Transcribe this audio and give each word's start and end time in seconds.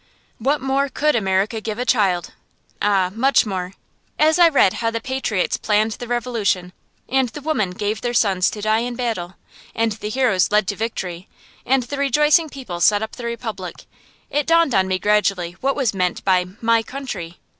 What 0.39 0.61
more 0.61 0.89
could 0.89 1.15
America 1.15 1.61
give 1.61 1.77
a 1.77 1.85
child? 1.85 2.33
Ah, 2.81 3.11
much 3.13 3.45
more! 3.45 3.73
As 4.17 4.39
I 4.39 4.47
read 4.47 4.73
how 4.81 4.89
the 4.89 4.99
patriots 4.99 5.57
planned 5.57 5.91
the 5.91 6.07
Revolution, 6.07 6.73
and 7.07 7.29
the 7.29 7.41
women 7.41 7.69
gave 7.69 8.01
their 8.01 8.15
sons 8.15 8.49
to 8.49 8.63
die 8.63 8.79
in 8.79 8.95
battle, 8.95 9.35
and 9.75 9.91
the 9.91 10.09
heroes 10.09 10.49
led 10.49 10.67
to 10.69 10.75
victory, 10.75 11.27
and 11.67 11.83
the 11.83 11.99
rejoicing 11.99 12.49
people 12.49 12.79
set 12.79 13.03
up 13.03 13.11
the 13.15 13.25
Republic, 13.25 13.85
it 14.31 14.47
dawned 14.47 14.73
on 14.73 14.87
me 14.87 14.97
gradually 14.97 15.51
what 15.61 15.75
was 15.75 15.93
meant 15.93 16.25
by 16.25 16.47
my 16.61 16.81
country. 16.81 17.37